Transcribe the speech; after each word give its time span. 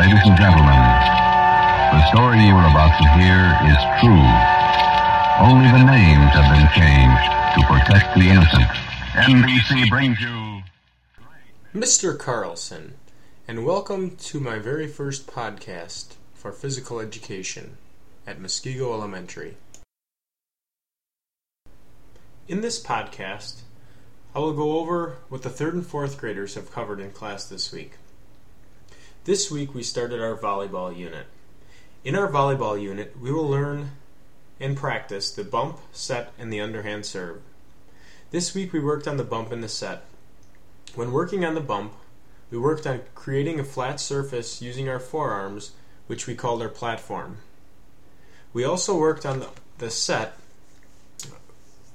Ladies 0.00 0.24
and 0.24 0.36
gentlemen, 0.38 0.80
the 1.92 2.00
story 2.08 2.40
you 2.40 2.54
are 2.54 2.70
about 2.70 2.96
to 2.96 3.06
hear 3.20 3.52
is 3.68 3.80
true. 4.00 4.24
Only 5.44 5.68
the 5.68 5.84
names 5.84 6.32
have 6.32 6.48
been 6.48 6.68
changed 6.72 7.26
to 7.54 7.60
protect 7.66 8.14
the 8.16 8.30
innocent. 8.30 8.70
NBC 9.12 9.90
brings 9.90 10.18
you. 10.20 10.62
Mr. 11.74 12.18
Carlson, 12.18 12.94
and 13.46 13.66
welcome 13.66 14.16
to 14.16 14.40
my 14.40 14.58
very 14.58 14.86
first 14.86 15.26
podcast 15.26 16.14
for 16.32 16.52
physical 16.52 17.00
education 17.00 17.76
at 18.26 18.40
Muskego 18.40 18.94
Elementary. 18.94 19.56
In 22.48 22.62
this 22.62 22.82
podcast, 22.82 23.60
I 24.32 24.38
will 24.38 24.52
go 24.52 24.78
over 24.78 25.16
what 25.28 25.42
the 25.42 25.50
third 25.50 25.74
and 25.74 25.84
fourth 25.84 26.16
graders 26.16 26.54
have 26.54 26.70
covered 26.70 27.00
in 27.00 27.10
class 27.10 27.44
this 27.46 27.72
week. 27.72 27.94
This 29.24 29.50
week 29.50 29.74
we 29.74 29.82
started 29.82 30.22
our 30.22 30.36
volleyball 30.36 30.96
unit. 30.96 31.26
In 32.04 32.14
our 32.14 32.28
volleyball 32.28 32.80
unit, 32.80 33.16
we 33.20 33.32
will 33.32 33.48
learn 33.48 33.90
and 34.60 34.76
practice 34.76 35.32
the 35.32 35.42
bump, 35.42 35.78
set, 35.92 36.32
and 36.38 36.52
the 36.52 36.60
underhand 36.60 37.06
serve. 37.06 37.42
This 38.30 38.54
week 38.54 38.72
we 38.72 38.78
worked 38.78 39.08
on 39.08 39.16
the 39.16 39.24
bump 39.24 39.50
and 39.50 39.64
the 39.64 39.68
set. 39.68 40.04
When 40.94 41.10
working 41.10 41.44
on 41.44 41.54
the 41.54 41.60
bump, 41.60 41.92
we 42.52 42.58
worked 42.58 42.86
on 42.86 43.00
creating 43.16 43.58
a 43.58 43.64
flat 43.64 43.98
surface 43.98 44.62
using 44.62 44.88
our 44.88 45.00
forearms, 45.00 45.72
which 46.06 46.28
we 46.28 46.36
called 46.36 46.62
our 46.62 46.68
platform. 46.68 47.38
We 48.52 48.62
also 48.62 48.96
worked 48.96 49.26
on 49.26 49.40
the, 49.40 49.48
the 49.78 49.90
set, 49.90 50.36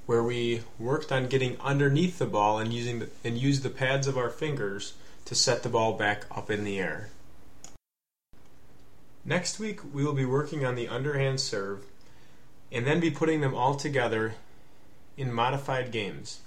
where 0.05 0.23
we 0.23 0.61
worked 0.77 1.11
on 1.11 1.27
getting 1.27 1.59
underneath 1.61 2.19
the 2.19 2.25
ball 2.25 2.59
and 2.59 2.73
using 2.73 2.99
the, 2.99 3.09
and 3.23 3.37
used 3.37 3.63
the 3.63 3.69
pads 3.69 4.07
of 4.07 4.17
our 4.17 4.29
fingers 4.29 4.93
to 5.25 5.35
set 5.35 5.63
the 5.63 5.69
ball 5.69 5.93
back 5.93 6.25
up 6.31 6.51
in 6.51 6.63
the 6.63 6.79
air. 6.79 7.09
Next 9.23 9.59
week, 9.59 9.79
we 9.93 10.03
will 10.03 10.13
be 10.13 10.25
working 10.25 10.63
on 10.63 10.75
the 10.75 10.87
underhand 10.87 11.39
serve 11.39 11.83
and 12.71 12.85
then 12.85 12.99
be 12.99 13.09
putting 13.09 13.41
them 13.41 13.55
all 13.55 13.75
together 13.75 14.35
in 15.17 15.33
modified 15.33 15.91
games. 15.91 16.39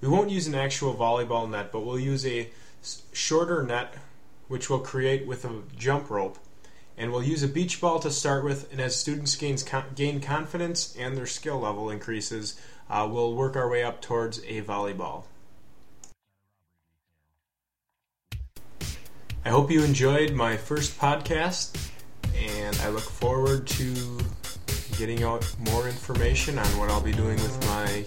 We 0.00 0.08
won't 0.08 0.30
use 0.30 0.46
an 0.46 0.54
actual 0.54 0.94
volleyball 0.94 1.50
net, 1.50 1.70
but 1.70 1.80
we'll 1.80 1.98
use 1.98 2.26
a 2.26 2.48
shorter 3.12 3.62
net 3.62 3.94
which 4.48 4.68
we'll 4.68 4.80
create 4.80 5.26
with 5.26 5.44
a 5.44 5.62
jump 5.76 6.10
rope. 6.10 6.38
And 6.98 7.10
we'll 7.10 7.22
use 7.22 7.42
a 7.42 7.48
beach 7.48 7.80
ball 7.80 8.00
to 8.00 8.10
start 8.10 8.44
with, 8.44 8.70
and 8.70 8.80
as 8.80 8.94
students 8.94 9.34
gains, 9.34 9.64
gain 9.94 10.20
confidence 10.20 10.94
and 10.98 11.16
their 11.16 11.26
skill 11.26 11.60
level 11.60 11.88
increases, 11.88 12.60
uh, 12.92 13.08
we'll 13.10 13.34
work 13.34 13.56
our 13.56 13.68
way 13.68 13.82
up 13.82 14.02
towards 14.02 14.38
a 14.40 14.60
volleyball. 14.62 15.24
I 19.44 19.48
hope 19.48 19.70
you 19.70 19.82
enjoyed 19.82 20.32
my 20.34 20.56
first 20.56 20.98
podcast 21.00 21.90
and 22.36 22.76
I 22.82 22.90
look 22.90 23.02
forward 23.02 23.66
to 23.66 24.18
getting 24.98 25.24
out 25.24 25.44
more 25.58 25.88
information 25.88 26.58
on 26.58 26.66
what 26.78 26.90
I'll 26.90 27.00
be 27.00 27.12
doing 27.12 27.36
with 27.36 27.66
my 27.66 28.04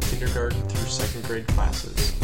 kindergarten 0.00 0.60
through 0.62 0.88
second 0.88 1.24
grade 1.24 1.46
classes. 1.46 2.23